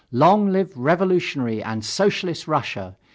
Long 0.11 0.47
live 0.51 0.75
revolutionary 0.75 1.61
and 1.61 1.85
Socialist 1.85 2.47
Russia! 2.47 2.95